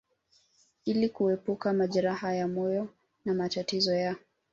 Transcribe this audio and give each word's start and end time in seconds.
ili 0.85 1.09
kuepuka 1.09 1.73
majeraha 1.73 2.35
ya 2.35 2.47
moyo 2.47 2.89
na 3.25 3.33
matatizo 3.33 3.95
ya 3.95 4.15